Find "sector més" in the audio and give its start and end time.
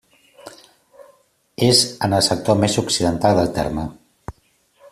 2.31-2.81